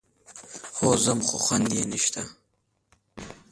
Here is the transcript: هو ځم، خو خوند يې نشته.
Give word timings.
هو 0.75 0.89
ځم، 1.03 1.19
خو 1.27 1.37
خوند 1.45 1.67
يې 1.77 1.83
نشته. 1.91 2.21